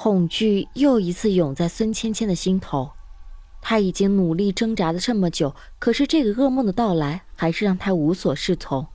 [0.00, 2.92] 恐惧又一次涌在孙芊芊的心头，
[3.60, 8.86] 她已经努力挣扎了这么久，可是这个噩梦的到来还是让她无所适从。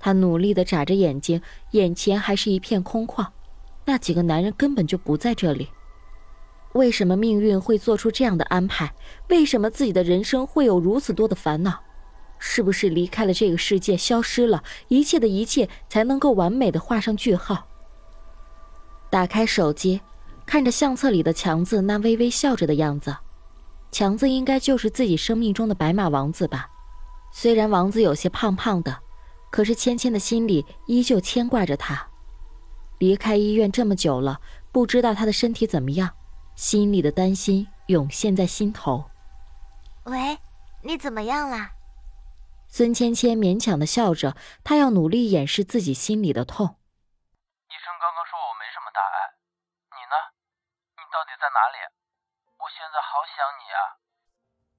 [0.00, 3.28] 她努力的眨着眼睛，眼前还是一片空旷，
[3.84, 5.68] 那几个男人根本就不在这里。
[6.72, 8.92] 为什么命运会做出这样的安排？
[9.28, 11.84] 为什么自己的人生会有如此多的烦恼？
[12.40, 17.68] 是不是离开了这个世界，消失了，一切的一切才能够完美的画上句号？
[19.08, 20.00] 打开手机。
[20.46, 23.16] 看着相册里的强子那微微笑着的样子，
[23.90, 26.68] 强子应该就是自己生命中的白马王子吧？
[27.32, 28.98] 虽然王子有些胖胖的，
[29.50, 32.08] 可是芊芊的心里依旧牵挂着他。
[32.98, 36.10] 离开医院这么久了，不知道他的身体怎么样，
[36.54, 39.04] 心里的担心涌现在心头。
[40.04, 40.38] 喂，
[40.82, 41.70] 你怎么样了？
[42.68, 46.76] 孙芊芊勉强的笑着，她要努力掩饰自己心里的痛。
[51.12, 51.76] 到底在哪里？
[52.56, 54.00] 我现在好想你啊！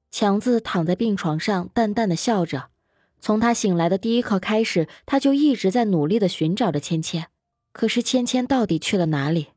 [0.10, 2.72] 强子躺在病床上，淡淡的笑着。
[3.20, 7.28] 从他醒来的第一刻开始，他就一直在努力的寻找着芊芊。
[7.72, 9.54] 可是芊芊到底去了哪里？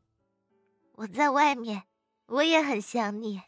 [0.93, 1.83] 我在外面，
[2.27, 3.41] 我也很想你。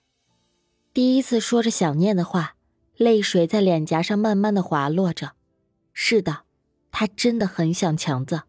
[0.94, 2.56] 第一次说着想念的话，
[2.96, 5.34] 泪水在脸颊上慢慢的滑落着。
[5.94, 6.44] 是的，
[6.92, 8.44] 他真的很想强子，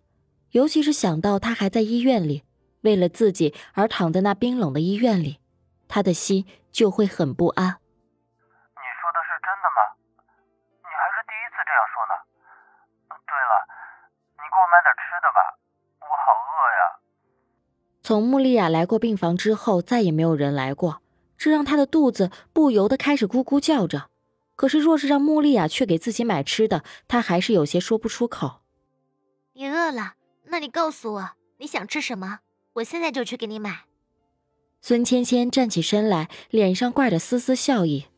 [0.51, 2.45] 尤其是想到他还在医院里。
[2.83, 5.41] 为了自己而躺在那冰冷的医院里，
[5.89, 7.67] 他的心就会很不安。
[7.67, 9.79] 你说的是真的吗？
[10.83, 12.15] 你还是第一次这样说呢。
[13.27, 13.55] 对了，
[14.35, 15.39] 你给我买点吃的吧，
[16.01, 16.81] 我好饿呀。
[18.03, 21.03] 从穆丽亚来过病房之后，再也没有人来过，
[21.37, 24.11] 这让他的肚子不由得开始咕咕叫着。
[24.57, 28.63] 可是，若是让穆丽亚去给自己买吃的，他还是有些说不出口。
[29.53, 30.15] 你饿了？
[30.45, 32.41] 那你告诉我你想吃什么？
[32.81, 33.85] 我现在就去给你买。
[34.81, 38.09] 孙芊芊站起身来，脸上挂着丝丝笑意。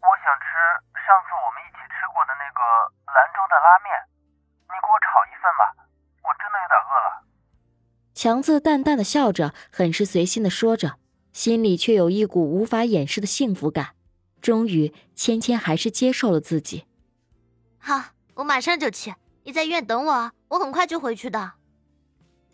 [0.00, 0.48] 我想吃
[0.96, 2.60] 上次我们一起吃过的那个
[3.12, 3.92] 兰州的拉面，
[4.64, 5.76] 你给我炒一份吧，
[6.24, 7.26] 我真的有点饿了。
[8.14, 10.98] 强子淡淡的笑着，很是随心的说着，
[11.34, 13.90] 心里却有一股无法掩饰的幸福感。
[14.40, 16.86] 终于，芊芊还是接受了自己。
[17.78, 19.14] 好，我马上就去。
[19.44, 21.52] 你在医院等我，我很快就回去的。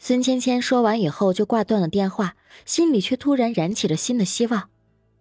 [0.05, 4.69] 孙芊芊说完以后就挂断了电话，心里却突然燃起了新的希望。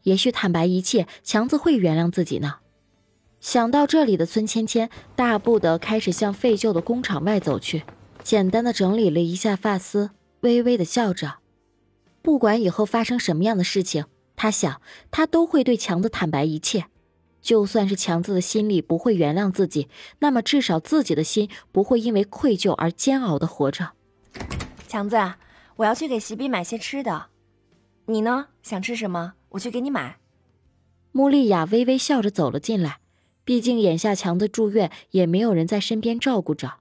[0.02, 2.56] 也许坦白一切，强子会原谅自己呢。
[3.40, 7.84] 想到这里的孙芊芊大步的开始向废旧的工厂外走去，
[8.24, 10.10] 简单的整理了一下发丝，
[10.40, 11.36] 微微的笑着。
[12.24, 14.06] 不管以后发生什么样的事情，
[14.36, 14.82] 他想
[15.12, 16.86] 他都会对强子坦白一切。
[17.40, 23.92] 就算是强子的心里不会原谅自己，那么至少自己的心不会因为愧疚而煎熬的活着。
[24.92, 25.16] 强子，
[25.78, 27.28] 我要去给席比买些吃的，
[28.08, 28.48] 你呢？
[28.62, 29.36] 想吃什么？
[29.52, 30.18] 我去给你买。
[31.14, 33.00] 穆丽雅微微笑着走了进来，
[33.46, 36.74] 毕竟眼下强子住院，也没有人在身边照顾着。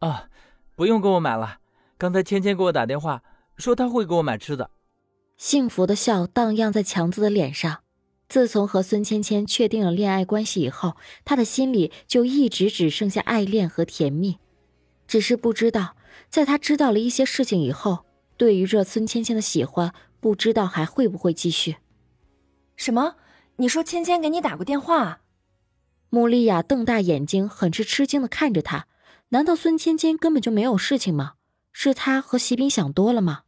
[0.00, 0.28] 啊，
[0.74, 1.58] 不用给我买了，
[1.96, 3.22] 刚才芊芊给我打电话，
[3.56, 4.70] 说她会给我买吃的。
[5.36, 7.82] 幸福的笑荡漾在强子的脸上。
[8.28, 14.38] 自从和孙芊芊确定了恋爱关系以后，他的心里就一直只剩下爱恋和甜蜜，
[15.06, 15.94] 只是不知道。
[16.28, 18.04] 在他知道了一些事情以后，
[18.36, 21.76] 对于这孙芊芊的喜欢，不知道还会不会继续。
[22.76, 23.16] 什么？
[23.56, 25.20] 你说芊芊给你打过电话？
[26.10, 28.86] 穆丽亚瞪大眼睛，很是吃惊的看着他。
[29.28, 31.34] 难道孙芊芊根本就没有事情吗？
[31.72, 33.42] 是他和席斌想多了吗？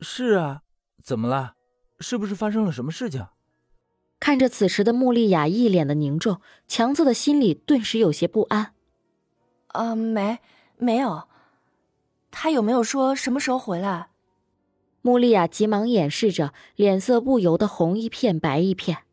[0.00, 0.62] 是啊，
[1.02, 1.54] 怎么了？
[2.00, 3.26] 是不是发生了什么事情？
[4.20, 8.72] 看着此时的穆丽亚一脸的凝重，强子的心里顿时有些不安。
[9.68, 10.38] 啊，没。
[10.76, 11.28] 没有，
[12.36, 14.08] 他有没有说什么时候回来？
[15.02, 19.04] 穆丽亚急忙掩饰着，脸色不由得红一片白一片。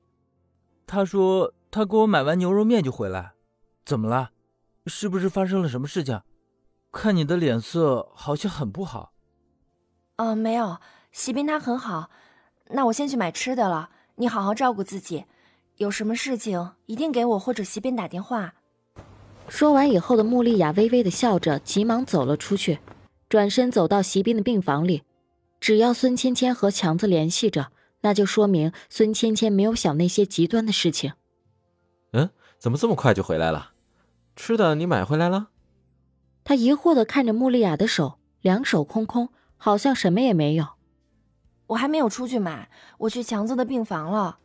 [0.88, 3.34] 他说他给我买完牛肉面就回来，
[3.86, 4.32] 怎么了？
[4.88, 6.20] 是不是发生了什么事情？
[6.92, 9.14] 看你的脸色好像很不好。
[10.18, 10.80] 哦，没有，
[11.12, 12.10] 席斌他很好。
[12.70, 15.26] 那我先去买吃的了，你好好照顾自己。
[15.78, 18.56] 有什么事情一定给我或者席斌打电话。
[19.48, 22.80] 说完以后的穆丽亚微微的笑着，急忙走了出去，
[23.32, 25.04] 转身走到席斌的病房里。
[25.62, 31.14] 只要孙芊芊和强子联系着，那就说明孙芊芊没有想那些极端的事情。
[32.12, 32.30] 嗯，
[32.60, 33.72] 怎么这么快就回来了？
[34.36, 35.48] 吃的你买回来了？
[36.44, 40.68] 他疑惑的看着穆丽亚的手，两手空空，好像什么也没有。
[41.68, 44.40] 我还没有出去买，我去强子的病房了。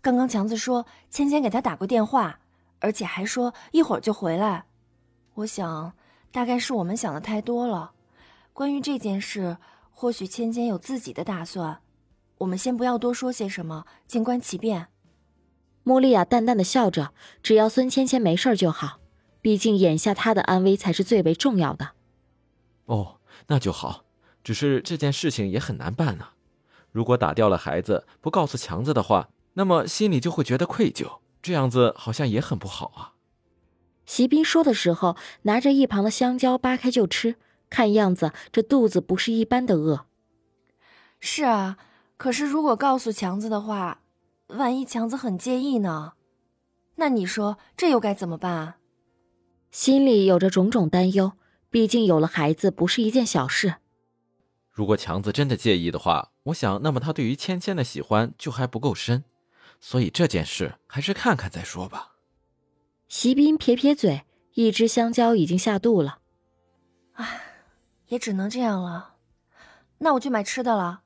[0.00, 2.40] 刚刚强子说芊芊给他打过电话，
[2.78, 4.64] 而且还说一会儿就回来。
[5.34, 5.92] 我想，
[6.30, 7.92] 大概是我们想的太多了。
[8.52, 9.56] 关于这件事，
[9.90, 11.80] 或许芊芊有自己的打算。
[12.38, 14.88] 我们先不要多说些什么，静观其变。
[15.84, 17.12] 穆丽亚淡淡的笑着，
[17.42, 18.98] 只要孙芊芊没事就好，
[19.40, 21.92] 毕竟眼下她的安危才是最为重要的。
[22.84, 24.04] 哦，那就好。
[24.44, 26.28] 只是这件事情也很难办呢。
[26.90, 33.12] 如果打掉了孩子不告诉强子的话，那么心里就会觉得愧疚，这样子好像也很不好啊。
[34.04, 37.36] 席斌说的时候，拿着一旁的香蕉扒开就吃，
[37.72, 40.06] 看样子这肚子不是一般的饿。
[41.18, 41.78] 是啊，
[42.16, 44.02] 可是如果告诉强子的话，
[44.48, 46.12] 万一强子很介意呢？
[46.96, 48.76] 那你说这又该怎么办啊？
[49.70, 51.32] 心里有着种种担忧，
[51.70, 53.76] 毕竟有了孩子不是一件小事。
[54.70, 59.24] 如果强子真的介意的话，我想，那么他对于芊芊的喜欢就还不够深，
[59.80, 62.12] 所以这件事还是看看再说吧。
[63.08, 66.18] 席斌撇撇嘴，一只香蕉已经下肚了。
[67.12, 67.51] 唉，
[68.12, 69.14] 也只能这样了。
[69.96, 71.02] 那我去买吃的了。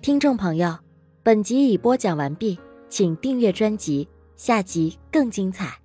[0.00, 0.78] 听众朋友，
[1.22, 2.58] 本集已播讲完毕，
[2.88, 4.08] 请订阅专辑。
[4.36, 5.78] 下集更精彩。